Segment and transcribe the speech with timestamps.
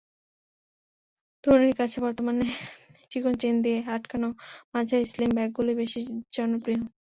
[1.43, 2.45] তরুণীদের কাছে বর্তমানে
[3.11, 4.27] চিকন চেইন দিয়ে আটকানো
[4.73, 5.99] মাঝারি স্লিম ব্যাগগুলোই বেশি
[6.35, 6.81] জনপ্রিয়।